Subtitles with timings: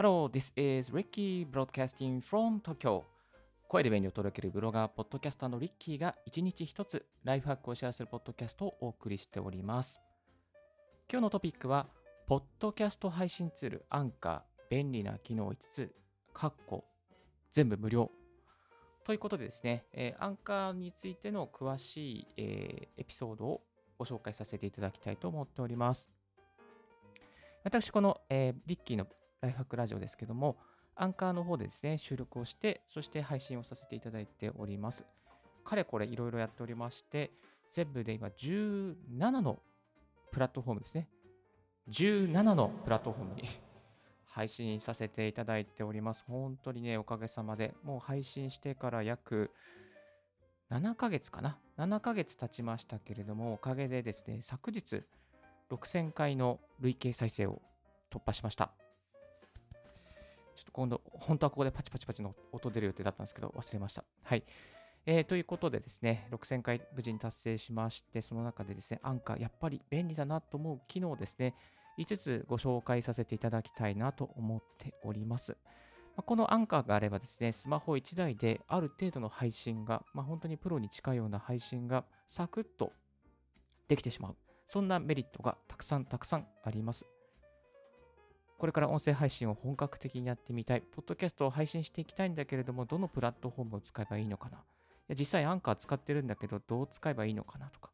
[0.00, 3.02] Hello, this is Ricky broadcasting from Tokyo.
[3.66, 10.00] 声で便利を届けるブロガー、ポッドキャスターのリッキーが一日一つライフハックをシェアするポッドキャストをお送りしております。
[11.10, 11.88] 今日のトピックは、
[12.28, 15.92] ポッドキャスト配信ツール、 Anchor、便利な機能5つ、
[16.32, 16.84] カッコ、
[17.50, 18.08] 全部無料。
[19.02, 23.62] ということでですね、えーアンカーについての詳しい、えーエピソードを
[23.98, 26.08] ご紹介させていただきたいと思っております。
[27.64, 29.08] 私、この、えーリッキーの
[29.40, 30.56] ライフハックラジオですけども、
[30.96, 35.06] アンカーの方でですね、収録をして、そして配信をさせていただいております。
[35.64, 37.30] かれこれいろいろやっておりまして、
[37.70, 39.60] 全部で今17の
[40.32, 41.08] プラットフォームですね。
[41.90, 43.42] 17のプラットフォームに
[44.26, 46.24] 配信させていただいております。
[46.26, 49.52] 本当にね、おかげさまで、もう配信してから約
[50.70, 51.58] 7ヶ月かな。
[51.76, 55.04] 7ヶ月経ちましたけれども、おかげでですね、昨日
[55.70, 57.62] 6000回の累計再生を
[58.10, 58.72] 突破しました。
[60.58, 64.04] ちょっと今度、本当はここでパチパチパチの音出る予定だったんですけど、忘れました。
[64.24, 64.42] はい。
[65.06, 71.54] えーということでですね、6000回無事に達成しまして、その中でですね、アンカー、やっぱり便利だなと思う機能ですね、
[71.98, 75.56] 5つご紹介させていただきたいなと思っております。
[76.16, 82.92] まこのアンカーがあればですね、スマホ1台である程度の配信が、まあ、本当にプロに近いような配信がサクッと
[83.86, 84.36] できてしまう。
[84.66, 87.06] そんなメリットがたくさんたくさんあります。
[88.58, 90.80] これから音声配信を本格的にやってみたい。
[90.80, 94.58] ポッドキャストを配信していきたいんだけれども、どのプラットフォームを使えばいいのかな？
[94.58, 94.60] い
[95.10, 97.90] や実際アンカー使ってるんだけど、どう使えばいいのかなとか。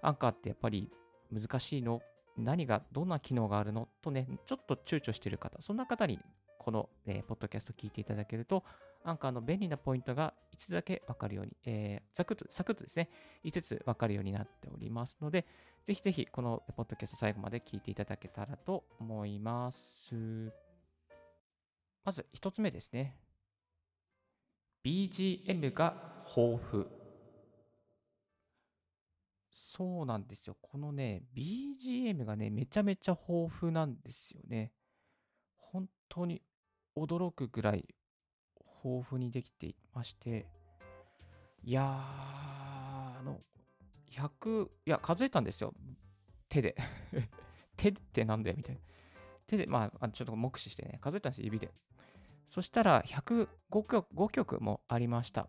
[0.00, 0.90] アンカーってやっぱり
[1.30, 2.00] 難しいの
[2.38, 3.88] 何が、どんな機能があるの？
[4.00, 6.18] とね、ちょっと躊躇してる方、そんな方に
[6.66, 8.64] この、えーポッドキャスト聞いていただけると、
[9.04, 13.08] アンカーの便利なポイントが5つだけわかるように、えーざくっと、サクッとですね、
[13.44, 15.46] 5つわかるようになっておりますので、
[15.84, 20.52] ぜひぜひこのポッドキャスト最後まで聞いていただけたらと思います。
[22.04, 23.16] まず1つ目ですね。
[24.84, 26.86] BGM が豊富。
[29.52, 30.56] そうなんですよ。
[30.60, 34.72] このね、BGM がね、めちゃめちゃ豊富なんですよね。
[35.56, 36.42] 本当に
[36.96, 37.84] 驚くぐらい
[38.84, 40.46] 豊富にできていまして、
[41.62, 43.40] いやー、あの、
[44.12, 45.74] 100、いや、数えたんですよ。
[46.48, 46.76] 手で。
[47.76, 48.80] 手ってなんだよみたいな。
[49.46, 51.70] 手で、まあ、ちょっと目視してね、数えたんですよ、指で。
[52.46, 55.48] そしたら、105曲 ,5 曲もありました。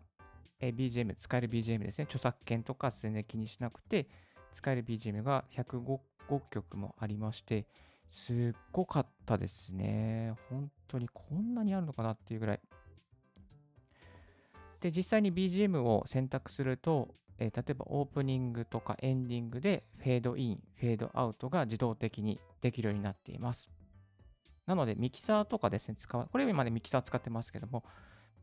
[0.60, 2.04] BGM、使える BGM ですね。
[2.04, 4.08] 著作権とか全然気にしなくて、
[4.52, 6.00] 使える BGM が105
[6.50, 7.66] 曲もありまして、
[8.10, 8.36] すっ
[8.72, 10.34] ごかったですね。
[10.50, 12.60] 本当にこんなにあるのかなっていうぐらい。
[14.80, 23.70] で、実際に BGM を選択すると、えー例えばオープニングとかエンディングでフェードイン、フェードアウトが自動的にできるようになっています。
[24.66, 27.84] なので、ミキサーとかですね、使う、これ今ね、ミキサー使ってますけども、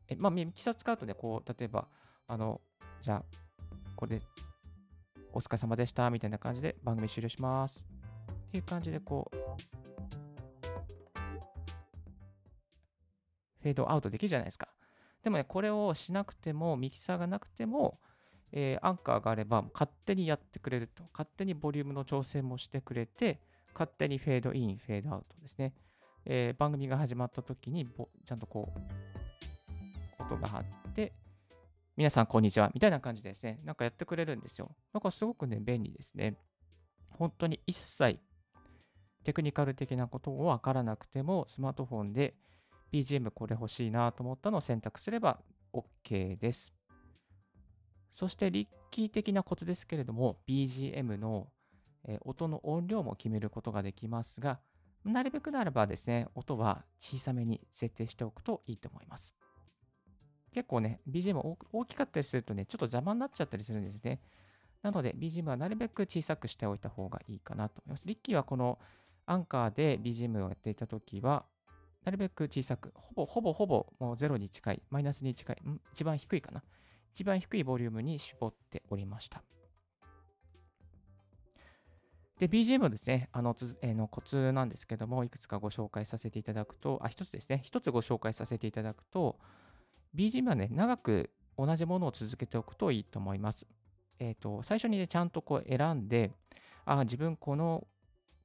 [0.07, 1.87] えまあ、ミキサー使うとね、こう、例えば、
[2.27, 2.61] あの、
[3.01, 3.23] じゃあ、
[3.95, 4.25] これで、
[5.33, 7.94] お疲れ様でした、みたいな感じで番組終了します。
[8.47, 9.35] っていう感じで、こう、
[13.61, 14.67] フェードアウトできるじゃないですか。
[15.23, 17.99] でもね、これをしなくても、ミキサーがなくても、
[18.51, 21.03] えーアンカーがあれば勝手にやってくれると。
[21.11, 23.41] 勝手にボリュームの調整もしてくれて、
[23.73, 25.73] 勝手にフェードイン、フェードアウトですね。
[26.25, 28.71] えー番組が始まった時にぼ、ちゃんとこ
[30.19, 30.63] う、音が張っ
[30.93, 31.13] て、
[31.97, 34.75] 皆さんこんにちは、みたいな感じでですね、なんかやってくれるんですよ。
[34.93, 36.35] なんかすごくね、便利ですね。
[37.09, 38.19] 本当に一切
[39.25, 42.35] テクニカル的なことをわからなくても、スマートフォンで
[42.93, 45.39] BGM これ欲しいなと思ったのを選択すれば
[45.73, 46.73] OK です。
[48.11, 51.47] そして、リッキー的なコツですけれども、BGM の、
[52.23, 54.59] 音の音量も決めることができますが、
[55.03, 59.35] なるべくならばですね、音は小さめに設定しておくといいと思います。
[60.53, 64.21] 結構ね、BGM 大きかったりするとね、ちょっと邪魔になっちゃったりするんですね。
[64.83, 68.07] なので、BGM はなるべく小さくしておいた方がいいかなと思います。
[68.07, 68.77] リッキーはこの
[69.25, 71.45] アンカーで BGM をやっていたときは、
[72.03, 76.63] なるべく小さく、ほぼほぼほぼもうゼロに近い、マイナスに近い、ん一番低いかな。
[77.13, 79.41] 一番低いボリュームに絞っておりました。
[82.37, 89.39] で、BGM ですね、あのつえーのコツなんですけども、いくつかご紹介させていただくと、あ、一つですね、一つご紹介させていただくと、
[90.13, 93.65] BGM はね、長く同じものを続けておくといいと思います。
[94.19, 96.31] えっ、と、最初にね、ちゃんとこう選んで、
[96.83, 97.87] あ、自分この、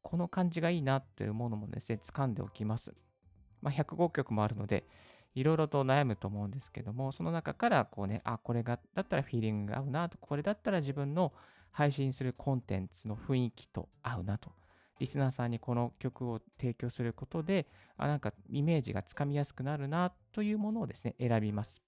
[0.02, 2.94] この感じがいいなっていうものもですね、掴んでおきます。
[3.62, 4.84] まあ、105曲もあるので、
[5.34, 11.32] いろいろと悩むと思うんですけども、その中からこうね、あ、これがだったらフィーリングが合うなと、これだったら自分の
[11.70, 14.50] 配信するコンテンツの雰囲気と合うなと。
[14.98, 21.82] リスナーさんにこの曲を提供することで、あなんかイメージがつかみやすくなるなというものをですね、選びます。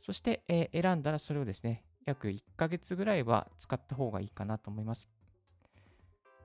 [0.00, 5.08] そして、えー、選んだらそれをですね、約1ヶ月ぐらいは使った方がいいかなと思います。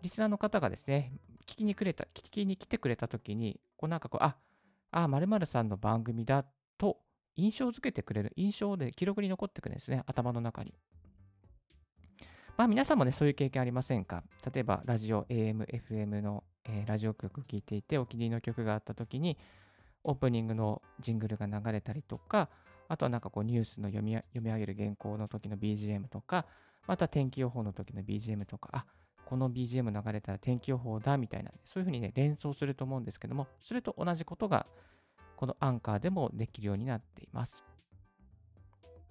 [0.02, 1.12] リスナーの方がですね、
[1.46, 4.36] 聞きにくれた、聞きに来てくれたときに、こうなんかこう、あ、
[4.92, 6.46] あ、まるさんの番組だ
[6.78, 6.98] と
[7.36, 10.74] 印象づけてくれる、印象で記録に残ってくるんですね、頭の中に。
[12.58, 14.24] まあ皆さんもね、そういう経験ありませんか？
[14.54, 19.38] 例えば、ラジオ、AM、FM の、えー、ラジオ曲を聴いていて、お気に入りの曲があったときに、
[20.04, 22.50] オープニングのジングルが流れたりとか、
[22.88, 26.46] あとはなんかこうニュースの読み読み上げる原稿の時の BGM とか、
[26.88, 28.86] また天気予報の時の BGM とか、あ、
[29.28, 34.66] この BGM 流れたら天気予報だみたいな、そういうふうにね、連想すると思うんですけども、それと同じことが、
[35.36, 37.62] このアンカーでもできるようになっています。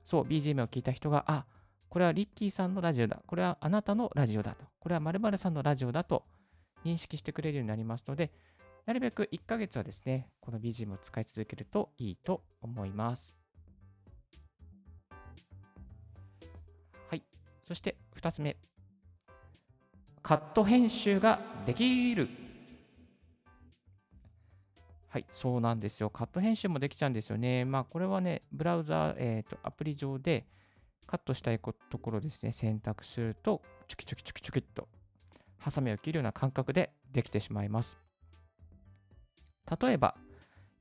[0.04, 1.44] そう、BGM を聞いた人が、あ、
[1.90, 3.20] これはリッキーさんのラジオだ。
[3.26, 4.64] これはあなたのラジオだと。
[4.80, 6.24] これは〇〇さんのラジオだと
[6.82, 8.32] 認識してくれるようになりますので、
[8.86, 13.36] なるべく1ヶ月はですね、この BGM を使い続けるといいと思います。
[17.10, 17.22] はい。
[17.68, 18.56] そして2つ目。
[20.26, 22.28] カット編集ができる。
[25.06, 26.10] はい、そうなんですよ。
[26.10, 27.64] カット編集もできちゃうんですよね。
[27.64, 30.44] まあ、これはね、ブラウザー、えーと、アプリ上で
[31.06, 34.88] カットしたいところですね、選択すると、チョキチョキチョキチョキっと、
[35.58, 37.96] ハサミを切るような感覚でできてしまいます。
[39.80, 40.16] 例えば、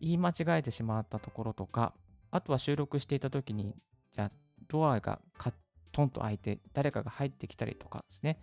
[0.02, 1.94] 言い間違えてしまったところとか、
[2.32, 3.76] あとは収録していた時に、
[4.12, 4.32] じゃあ、
[4.68, 5.54] ドアがカッ
[5.92, 8.40] トンと開いて、誰かが入ってきたりとかですね。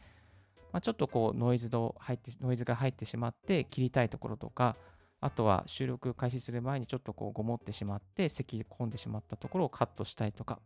[0.73, 4.77] まあ、ちょっとこうノイズの入ってノイズが入ってしまって切りたいところとか、
[5.21, 10.59] あとは収録開始する前にちょっとこうごもってしまって咳込んでしまったところをカットしたいとか、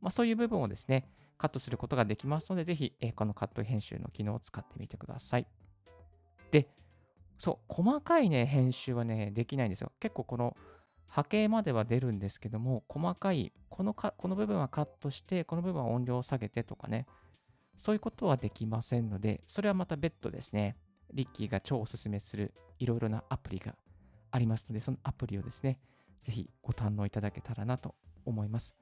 [0.00, 1.08] まあ、そういう部分をですね、
[1.38, 5.46] カットすることができますので、ぜひ、このカット編集の機能を使ってみてください。
[6.52, 6.68] で、
[7.38, 9.90] そう、細かいね、編集はね、できないんですよ。
[9.98, 10.56] 結構この
[11.08, 17.06] 波形までは出るんですけども、細かい、このかこの部分はカットして、この部分は音量を下げてとかね、
[17.82, 20.76] そういうことはできませんので、それはまた別途ですね、
[21.12, 23.74] リッキーが超おすすめするいろいろなアプリが
[24.30, 25.80] ありますので、そのアプリをですね、
[26.22, 28.72] ぜひご堪能いただけたらなと思います。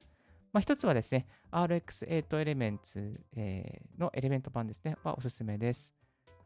[0.53, 5.91] まあ、一つはですね、RX8 Elements、え、のエレメント版ですね、はおすすめです。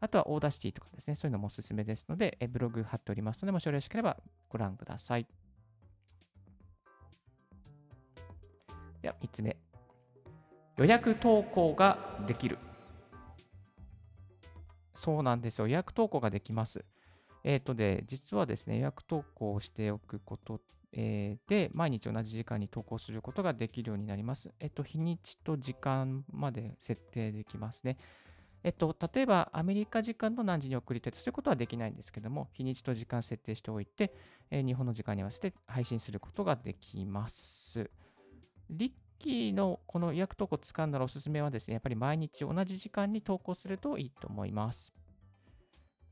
[0.00, 4.16] あとは Audacity とかですね、そういうのもおすすめですので、ブログ貼っておりますので、もしよろしければ
[4.48, 5.26] ご覧ください。
[9.02, 9.65] では、3つ目。
[10.78, 12.58] 予約投稿ができる。
[14.94, 15.68] そうなんですよ。
[15.68, 16.84] 予約投稿ができます。
[17.44, 20.60] えっ、ー、とで、実はですね、予約投稿をしておくこと、
[20.92, 24.52] えー、で、毎日同じ時間に投稿することができるようになります。
[24.58, 27.96] えっ、ー、と、日にちと時間まで設定できますね。
[28.64, 34.12] えっと、例えばアメリカ時間の何時に送りたいとそういうことはできないんですけども、日にちと時間設定しておいて、
[34.50, 37.88] えー、日本の時間に合わせて配信することができます。
[38.68, 44.92] リッキーのこの予約投稿を使うならおすすめはですね、やっぱり毎日同じ時間に投稿するといいと思います。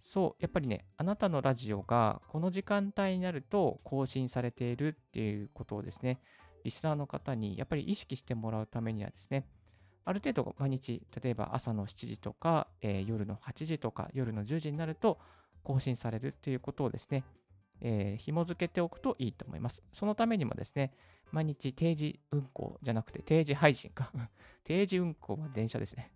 [0.00, 6.20] そう、やっぱりね、あなたのラジオがこの時間帯になると更新されているっていうことをですね、
[6.64, 9.46] リスナーの方にやっぱり意識してもらうためにはですね、
[10.04, 15.18] ある程度毎日、例えば朝の7時とか、えー、夜の8時とか、夜の10時になると
[15.62, 17.24] 更新されるっていうことをですね、
[17.86, 19.82] えー、紐付けておくといいと思います。
[19.92, 20.92] そのためにもですね、
[21.30, 24.10] 毎日定時運行じゃなくて定時配信か。
[24.64, 26.10] 定時運行は電車ですね。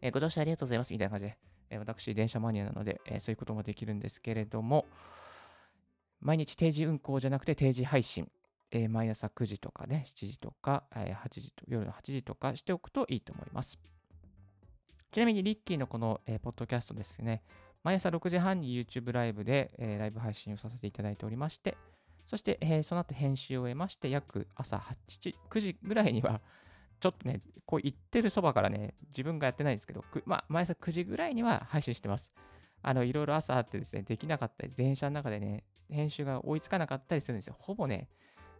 [0.00, 0.92] えー、ご乗車ありがとうございます。
[0.92, 1.38] みたいな感じで、
[1.70, 4.84] えー、私、電車マニアなので、え、そういうこともできるんですけれども、
[6.20, 8.28] 毎日定時運行じゃなくて定時配信。
[8.72, 13.78] え、毎朝9時とかね、7時とか、え、8時と、夜の8時とかしておくといいと思います。
[15.12, 17.44] ちなみに、リッキーのこの、えー、ポッドキャストですね、
[17.82, 21.76] 毎朝6時半に YouTube ライブで、えー、ライブ配信をさせていただいておりまして、
[22.26, 24.76] そして、えー、その後編集を終えまして、約朝
[25.08, 26.40] 8 9時ぐらいには、
[27.00, 32.32] ちょっとね、こう言ってるそばからね、自分がやってないんですけど、まあ、毎朝9時ぐらいには配信してます。
[32.82, 37.56] あの、いろいろ朝あってですね、できなかったり、電車の中でね、編集が追いつかなかったりするんですよ。
[37.58, 38.08] ほぼね、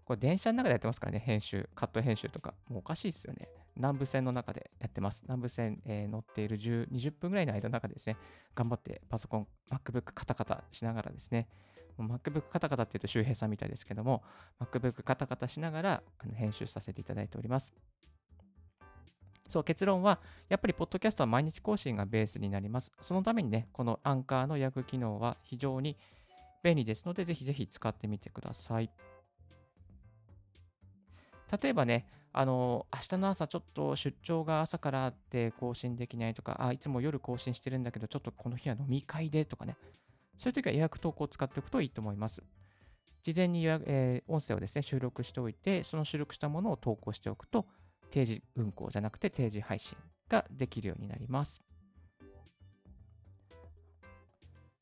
[0.05, 2.55] これ電車の中でやってますからね、編集、カット編集とか。
[2.69, 3.49] もうおかしいですよね。
[3.77, 5.23] 南部線の中でやってます。
[5.25, 8.17] 南部線、えー、乗っている10 20分ぐらいの間の中でですね、
[8.55, 11.49] 頑張ってパソコン、MacBook カタカタしながらですね、
[11.99, 14.23] MacBook カタカタって言うと周平さんみたいですけども、
[14.61, 17.73] MacBook カタカタしながらあの編集させていただいております。
[19.49, 22.91] そう、結論は、やっぱり、ポッドキャストは毎日更新がベースになります。
[23.03, 25.99] そのためにね、このアンカーの訳機能は非常に
[26.63, 28.91] 便利ですので、ぜひぜひ使ってみてください。
[31.61, 39.77] 例えばね、あの、明日の朝ちょっと出張が朝からあって更新できないとか、あ、いつも夜更新してるんだけど、ちょっとこの日は飲み会でとかね、
[40.39, 42.43] そういう時は予約投稿を使っておくといいと思います。
[43.23, 47.67] 事前に予約、えー、音声をですね、収録しておいて、その収録したものを投稿しておくと、
[48.11, 49.97] 定時運行じゃなくて定時配信
[50.29, 51.63] ができるようになります。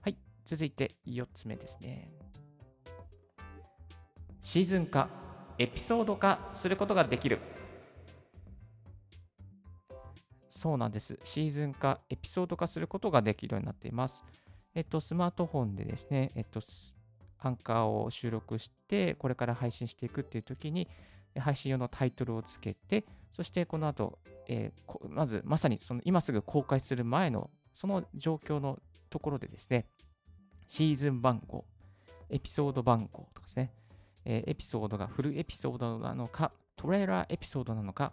[0.03, 2.13] はい、続いて4つ目ですね。
[4.41, 5.30] シーズン化
[5.61, 7.39] エピソード化することができる。
[10.49, 11.19] そうなんです。
[11.23, 14.25] シーズン化、エピソード化することができるようになっています。
[14.75, 16.61] えっと、スマートフォンでですね、えっと、
[17.41, 20.89] アンカーを収録して、これから配信していくっていう時に、
[21.39, 28.79] 配信用のタイトルをつけて、そしてこの後、えー、まずまさにその今すぐ公開する前のその状況の
[29.11, 29.85] ところでですね、
[30.69, 31.67] シーズン番号、
[32.31, 33.75] エピソード番号とかですね、
[34.25, 38.13] えー、エピソードがフルエピソードなのか、トレーラーエピソードなのか、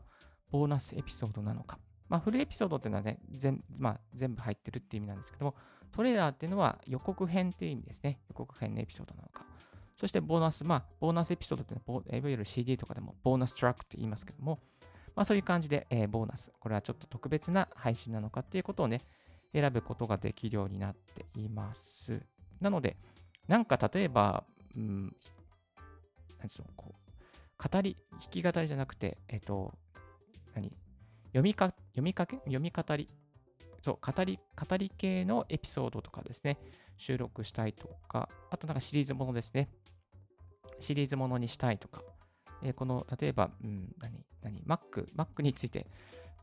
[0.51, 1.79] ボーナスエピソードなのか。
[2.09, 5.55] まあ、フルエピソードっていうのはね、全,、まあ、全部入ってるっていう意味なんですけども、
[5.91, 8.19] トレーラーっていうのは予告編っていう意味ですね。
[8.29, 9.45] 予告編のエピソードなのか。
[9.95, 14.59] そしてボーナス、まあ、ボーナスエピソードっていうのは、いわゆる CD とかでもボーナストラックって言いますけども、
[15.15, 19.01] まあ、そういう感じで、えー、ボーナス、これはちょっと特別な配信なのかっていうことをね、
[19.53, 22.21] 選ぶことができるようになっています。
[22.61, 22.97] なので、
[23.47, 24.43] なんか例えば、
[24.75, 25.15] うん、
[26.39, 29.73] 何そのこう語り、弾き語りじゃなくて、えっ、と、
[30.53, 30.71] 何？
[31.27, 32.37] 読みか、読みかけ？
[32.37, 33.07] 読み語り？
[33.83, 36.59] そう、語り、語り系のエピソードとかですね、
[36.97, 39.69] 収録したいとか、あとなんかシリーズものですね。
[40.79, 42.03] シリーズものにしたいとか、
[42.61, 45.87] えー、この、例えば、うん、何、何、Mac、Mac について、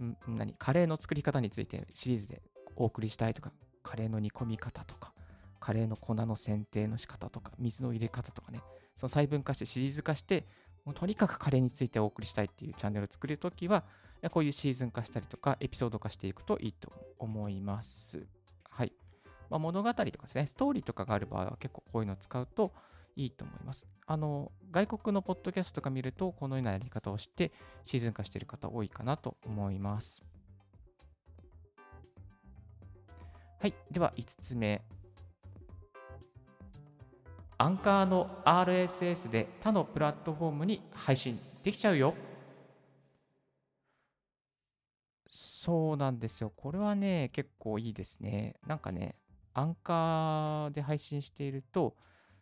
[0.01, 2.43] うん、何、カレーの作り方についてシリーズで
[2.75, 5.13] お送りしたいとか、カレーの煮込み方とか、
[5.61, 8.61] カレーの粉の選定の仕方とか、水の入れ方とかね、
[8.97, 10.47] その細分化してシリーズ化して、
[10.85, 13.85] もうとにかくカレーについてお送りしたいっていうチャンネルを作るときは、
[14.31, 18.27] こういうシーズン化したりとか、エピソード化していくといいと思います。
[18.71, 18.93] はい。
[19.51, 22.73] まあ、物語とかですね、ストーリーとかがある場合は結構こういうのを使うと
[23.17, 23.87] いいと思います。
[24.07, 27.53] あの、外国のポッドキャストとか見ると、このようなやり方をして
[27.85, 30.25] シーズン化している方多いかなと思います。
[33.61, 33.75] はい。
[33.91, 34.83] では、5つ目。
[37.57, 42.15] アンカーの RSS で他のプラットフォームに配信できちゃうよ。
[45.29, 46.53] そうなんですよ。
[46.55, 48.57] これはね、結構いいですね。
[48.67, 49.17] なんかね、
[49.55, 51.97] アンカーで配信していると、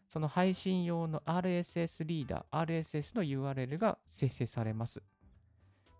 [0.08, 5.02] その配信用の RSS リーダー、RSS の URL が生成されます。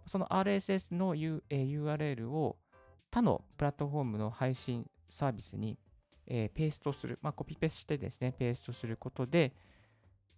[0.05, 2.59] その RSS の、URL を
[3.11, 5.79] 他のプラットフォームの配信サービスに
[6.27, 9.55] えー、ペーストする、まあ、コピペしてですね、ペーストすることで、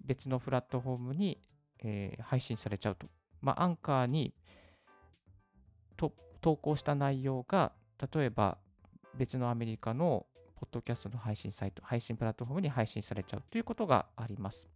[0.05, 1.41] 別のプラットフォームに、
[1.81, 3.07] えー、配信されちゃうと。
[3.41, 4.35] まあ、アンカーに
[6.45, 7.73] 投稿した内容が、
[8.15, 8.59] 例えば
[9.15, 10.27] 別のアメリカの
[10.57, 14.69] ポッドキャストの配信サイト、配信プラットフォームに配信されちゃうということがあります。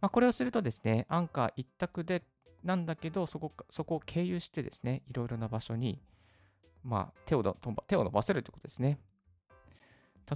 [0.00, 2.22] まあ、これをするとですね、アンカー一択で
[2.62, 6.02] なんだけど、そこそこを経由してですね、いろいろな場所に、
[6.84, 7.42] まあ、手を
[7.86, 8.98] 手を伸ばせるということですね。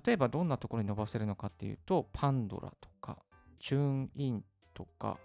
[0.04, 3.18] 例えばどんなところに伸ばせるのかっていうと、 Pandora とか、
[3.60, 5.18] TuneIn とか、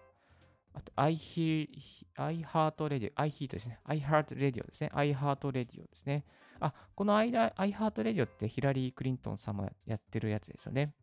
[0.74, 1.68] あと iHeart
[2.16, 3.80] Radio、iHeat ですね。
[3.88, 4.92] iHeart Radio ですね。
[4.94, 6.26] iHeart Radio ですね。
[6.60, 10.94] あ、この iHeart Radio ってヒラリー・クリントンさんもやってるやつですよね。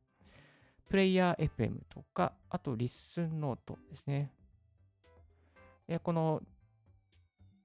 [0.88, 4.32] Player FM とか、あと Listen Notes ですね。
[6.02, 6.40] この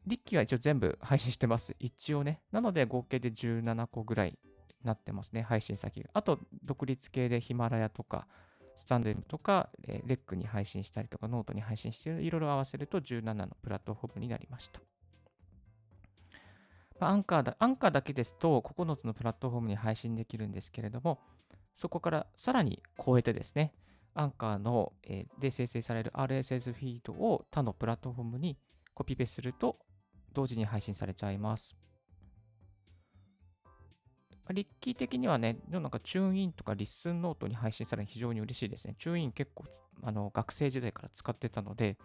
[0.08, 1.76] リッキーは一応全部配信してます。
[1.80, 2.42] 一応ね。
[2.52, 4.40] なので合計で17個ぐらい
[4.84, 6.10] なってますね、配信先が。
[6.14, 8.28] あと、独立系でヒマラヤとか、
[8.76, 14.82] stand.fm とか、レックに配信したりとか、ノートに配信していろいろ合わせると17のプラットフォームになりました。
[17.00, 21.20] アンカーだアンカーだけですと9つのプラットフォームに配信できるんですけれども、
[21.74, 23.74] そこからさらに超えてですね、
[24.14, 28.58] アンカーの、えー、で生成される RSS フィードを他のプラットフォームに
[28.94, 29.78] コピペすると
[30.34, 31.76] 同時に配信されちゃいます。
[34.50, 38.96] リッキー的にはね、なんか TuneIn とか Listen Notes に配信されるの非常に嬉しいですね。
[38.98, 39.66] TuneIn 結構
[40.04, 41.98] あの学生時代から使ってたので、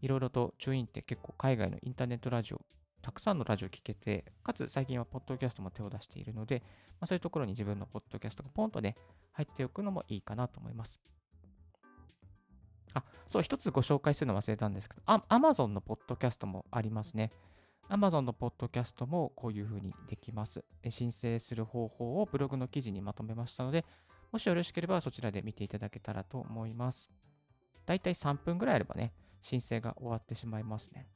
[0.00, 2.60] いろいろと TuneIn って結構海外のインターネットラジオ、
[3.00, 6.62] たくさんのラジオ聞けて、かつ最近はポッドキャストも手を出しているので、
[7.00, 8.96] まあ、そういうところに自分のポッドキャストがポンとね、
[9.32, 11.00] 入っておくのもいいかなと思います。
[12.94, 17.32] あ、そう、一つご紹介するの忘れたんですけど、アマゾンのポッドキャストもありますね。
[17.92, 20.64] Amazon のポッドキャストもこういうふうにできます。
[20.88, 23.84] 申請する方法をブログの記事にまとめましたので、
[24.32, 27.10] もしよろしければそちらで見ていただけたらと思います。
[27.84, 31.06] だいたい3分ぐらいあればね、申請が終わってしまいますね。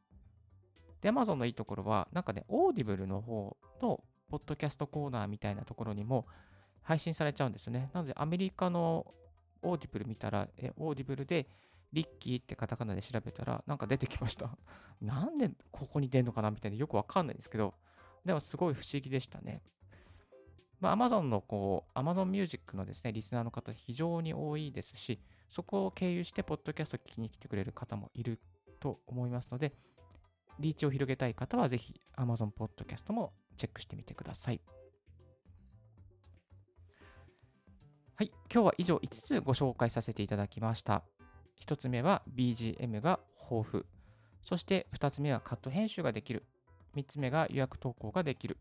[1.00, 6.26] で、Amazon のいいところは、なんかね、 Audible の方のポッドキャストコーナーみたいなところにも
[6.82, 7.90] 配信されちゃうんですよね。
[7.94, 9.06] なので、アメリカの
[9.62, 11.48] Audible 見たら、え Audible で
[11.92, 14.56] リッキーってカタカナで調べたら、なんか出てきました。
[15.00, 16.50] なんでここに出んのかな？
[16.50, 17.74] みたいなよくわかんないんですけど、
[18.24, 19.62] でもすごい不思議でしたね。
[20.78, 28.40] まあ、Amazon のこう、Amazon Music のですね、リスナーの方非常に多いですし、そこを経由して、ポッドキャスト聞きに来てくれる方もいる
[28.78, 29.72] と思いますので、
[30.58, 34.60] リーチを広げたい方はぜひ Amazon Podcast もチェックしてみてください。
[38.14, 41.04] はい、今日は以上5つご紹介させていただきました。
[41.60, 43.20] 1つ目は BGM が
[43.50, 43.84] 豊富。
[44.42, 46.44] そして2つ目はカット編集ができる。
[46.94, 48.56] 3つ目が予約投稿ができる。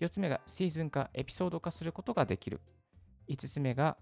[0.00, 2.60] 4つ目がシーズン化、エピソード化することができる。
[3.28, 3.96] 5つ目が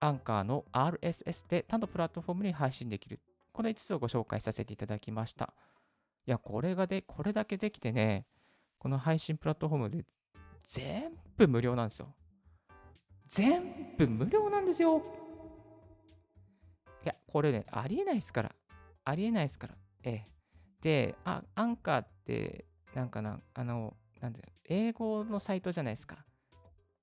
[0.00, 3.20] アンカーの RSS で他のプラットフォームに配信できる。
[3.52, 5.54] この5つをご紹介させていただきました。
[6.26, 8.26] いや、これがで、これだけできてね、
[8.78, 10.04] この配信プラットフォームで
[10.64, 12.14] 全部無料なんですよ。
[13.26, 15.02] 全部無料なんですよ。
[17.26, 18.52] これね、ありえないですから。
[19.04, 19.74] ありえないですから。
[20.04, 20.24] ええ。
[20.80, 22.64] で、あ、アンカーって、
[22.94, 26.24] なんかな、あの、なんで、英語のサイトじゃないですか。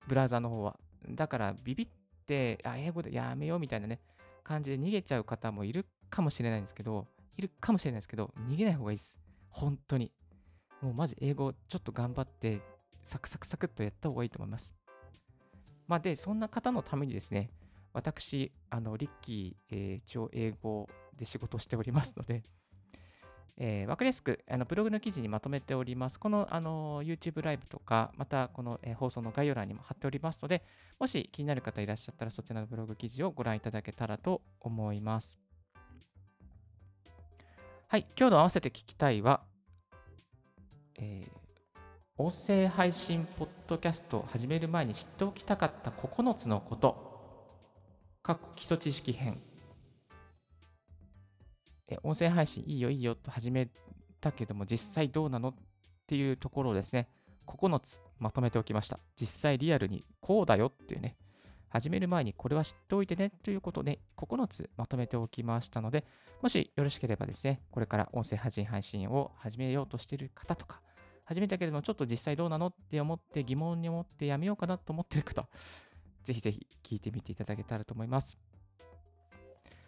[0.07, 0.79] ブラウザの方は。
[1.09, 1.87] だから、ビビっ
[2.25, 4.01] て、あ、英語でやめようみたいなね、
[4.43, 9.17] 感じで逃げちゃう方もいるかもしれないんですけど、いるかもしれないですけど、逃げない方がいいです。
[9.49, 10.11] 本当に。
[10.81, 12.61] もうマジ英語ちょっと頑張って
[13.03, 14.75] サクサクサクっとやった方がいいと思います。
[15.87, 17.49] まあで、そんな方のためにですね、
[17.93, 22.43] 私、あの、リッキー、えー、一応英語で仕事しておりますので、
[23.57, 26.19] えー、わかりやすくあのブログの記事にまとめております。
[26.19, 30.63] このあの YouTube ライブとか、またこの、えー、放送の概要欄にも貼っておりますので、
[30.99, 35.39] もし気になる方いらっしゃったらそちらのブログ記事をご覧いただけたらと思います。
[37.87, 39.43] はい、今日の合わせて聞きたいは、
[40.97, 41.29] えー、
[42.17, 47.12] 音声配信ポッドキャストを始める前に知っておきたかった9つのこと、
[48.23, 49.41] 過去基礎知識編。
[51.89, 53.67] え音声配信いいよいいよと始め
[54.21, 55.53] たけども、実際どうなのっ
[56.07, 57.09] ていうところをですね、
[57.45, 58.97] 9つまとめておきました。
[59.19, 61.17] 実際リアルにこうだよっていうね、
[61.67, 66.05] 始める前にこれは知っておいてねということで9つまとめておきましたので、
[66.41, 70.81] もしよろしければですね、これから音声配信配信を始めようとしている方とか、
[71.25, 75.45] 始めたけれどもちょっと実際どうなのって思って疑問に思ってやめようかなと思っている方、
[76.23, 78.37] ぜひぜひ聞いてみていただけたらと思います。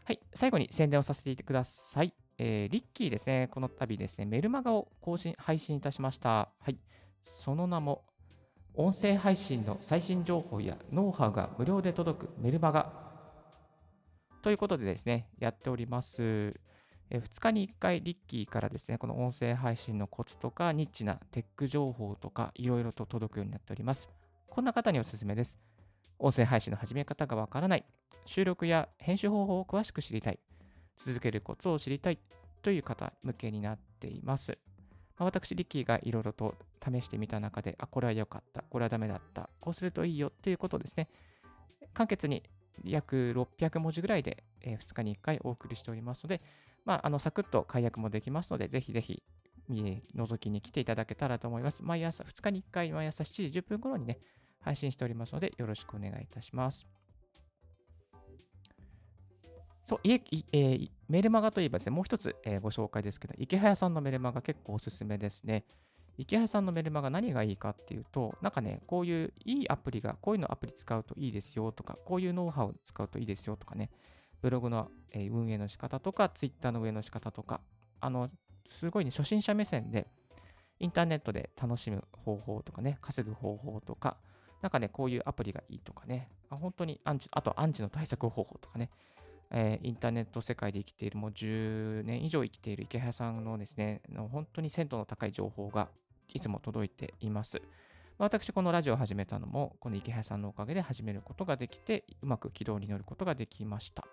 [0.03, 2.13] はい、最後に宣伝をさせていてください。
[2.37, 6.49] えー、リッキーですね、この度ですね、メルマガを更新、配信いたしました。
[6.59, 6.77] はい、
[7.23, 8.03] その名も、
[8.75, 12.91] 音声配信の最新情報やノウハウが無料で届くメルマガ
[14.41, 16.53] ということでですね、やっております。
[17.09, 24.07] え2日に1回、リッキーからですね、この音声配信のコツとか、ニッチなテック情報とか、いろいろと届くようになっております。
[24.49, 25.57] こんな方におすすめです。
[26.19, 27.85] 音声配信の始め方がわからない、
[28.25, 30.39] 収録や編集方法を詳しく知りたい、
[30.97, 32.19] 続けるコツを知りたい
[32.61, 34.57] という方向けになっています。
[35.17, 41.09] まあ、私、リッキーがいろいろと試してみた中で、あ、これは良かった、これはダメだった、こうするといいよっていうことをですね、
[41.93, 42.43] 簡潔に
[42.83, 46.41] 約600文字ぐらいで、え、2日に1回お送りしておりますので、
[46.83, 49.23] まあ、あのサクッと解約もできますので、ぜひぜひ、
[49.69, 51.83] 覗きに来ていただけたらと思います。
[51.83, 54.19] 毎朝、2日に1回、毎朝7時10分頃にね、
[54.65, 56.87] 配信しておりますので、よろしくお願いいたします。
[59.85, 65.65] そう、えー、メルマガといえばですね、もう一つ、えー、ご紹介ですけど、池早さんのメルマガ結構おすすめですね。
[66.17, 73.91] 池早さんのメルマガ何がいいかっていうと、なんかね、こういういいアプリが、こういうのアプリ使うといいですよとか、こういうノウハウを使うといいですよとかね、
[74.41, 77.61] ブログの、えー、運営の仕方とか、ツイッターの運営の仕方とか、
[77.99, 78.31] あの、
[78.63, 80.07] すごいね、初心者目線で、
[80.79, 84.17] インターネットで楽しむ方法とかね、稼ぐ方法とか、
[84.61, 88.89] なんかね、こういうアプリがいいとかね、あ本当にアンチ、あとアンチの対策方法とかね、
[89.51, 95.89] えー、インターネット世界で生きている、もう10年以上生きている池原さんのですね、の本当に鮮度の高い情報が
[96.33, 97.61] いつも届いています。
[98.17, 104.05] 私、このラジオを始めたのも、この池原さんのおかげで始めることができて、うまく軌道に乗ることができました。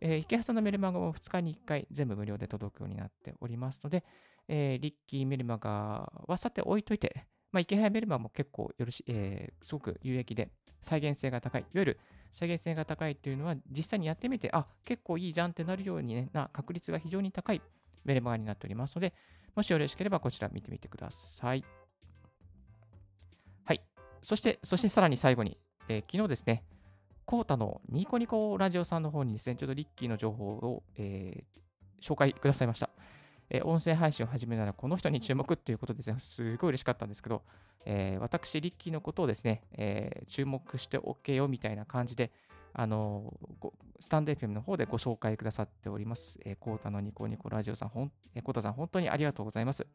[0.00, 4.04] えー、池原さんのメルマガも2日に1回全部無料で届くようになっておりますので、
[4.46, 10.50] えー、リッキーメルマガはさて置いといて、まあ、池原メルマも結構よろし、えー、すごく有益で、
[10.82, 11.62] 再現性が高い。
[11.62, 12.00] いわゆる
[12.32, 17.62] 再現性が高いっていうのは、実際にやってみて、あ、結構いいじゃんってなるように、ね、な確率が非常に高い
[18.04, 19.14] メルマガになっておりますので、
[19.54, 21.64] もしよろしければこちら見てみてください。
[23.64, 23.82] はい。
[24.22, 25.58] そして、そしてさらに最後に、
[25.88, 26.64] えー、昨日ですね、
[27.24, 32.87] コータのニコニコラジオさんの方にですね、ちょっとリッキーの情報を、えー、紹介くださいました。
[33.50, 37.42] えー、音声配信を始めるならこの人に注目っていうことですね、すごい嬉しかったんですけど、
[37.84, 42.30] えー、私、リッキーのことをですね、えー、注目しておけよみたいな感じで、
[42.74, 43.32] あの
[43.98, 46.38] スタンド FM の方でご紹介くださっております。
[46.44, 49.86] えー、コータのニコニコラジオさん、ほんえー、コータさん、本当にありがとうございます。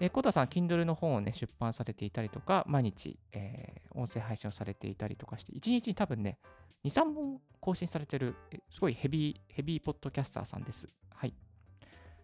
[0.00, 6.38] えー、コータさん、Kindle の本をね、出版されていたりとか、毎日、えー、音声配信をされていたりとかして、1日に多分ね、
[6.84, 8.34] 2、3本更新されてる、
[8.70, 10.88] すごいヘビー、ヘビーポッドキャスターさんです。
[11.10, 11.34] はい。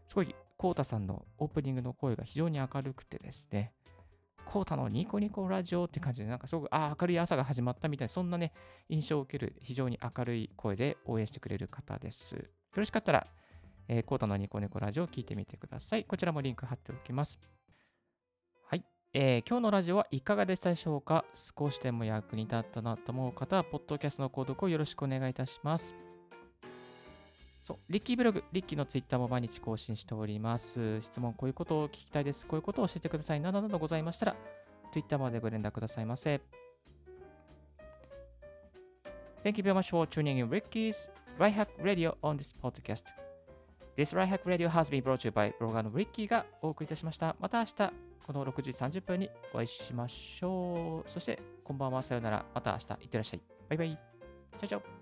[0.06, 3.72] すごい、コータさんのオープニングの声が非常に明るくてですね、
[4.44, 8.52] コータのニコニコラジオって感じで、なんかすごく、ああ、明るい朝が始まったみたいな、そんなね、
[8.88, 12.34] 印象を受ける非常に明るい声で応援してくれる方です。
[12.34, 12.42] よ
[12.76, 13.26] ろしかったら、
[13.88, 16.04] えー、コータのニコニコラジオを聞いてみてください。
[16.04, 17.40] こちらもリンク貼っておきます。
[18.64, 18.84] はい。
[19.14, 21.24] えー、今日のラジオはいかがでしたでしょうか？
[21.34, 25.96] 少しでも役に立ったなと思う方は、ポッドキャストの購読をよろしくお願いいたします。
[27.62, 31.00] そう、リッキーブログ、リッキーのツイッターも毎日更新しております。
[31.00, 32.44] 質問、こういうことを聞きたいです。
[32.44, 33.40] こういうことを教えてください。
[33.40, 34.36] などなどございましたら、
[34.92, 36.40] Twitter までご連絡くださいませ。
[39.44, 43.04] Thank you very much for tuning in Ricky's Right Hack Radio on this podcast.
[43.96, 47.36] This Right Hack Radio has been brought to you by ブロガーの Ricky がお送りいたしました。
[47.38, 47.74] また明日、
[48.26, 51.10] この6時30分にお会いしましょう。
[51.10, 52.44] そして、こんばんは、さよなら。
[52.54, 53.40] また明日、いってらっしゃい。
[53.68, 53.98] バイバイ。
[54.58, 55.01] チャチャ